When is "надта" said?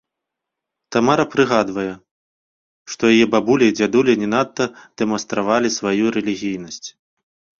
4.33-4.65